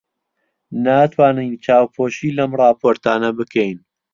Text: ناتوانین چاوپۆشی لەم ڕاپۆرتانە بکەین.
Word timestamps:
ناتوانین 0.85 1.53
چاوپۆشی 1.65 2.29
لەم 2.37 2.51
ڕاپۆرتانە 2.59 3.29
بکەین. 3.37 3.77